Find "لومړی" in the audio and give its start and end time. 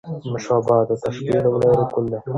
1.43-1.71